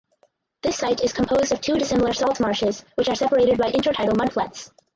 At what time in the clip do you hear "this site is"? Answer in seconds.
0.63-1.13